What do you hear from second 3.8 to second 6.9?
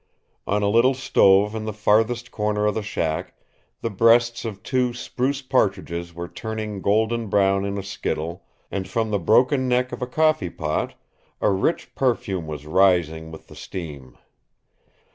the breasts of two spruce partridges were turning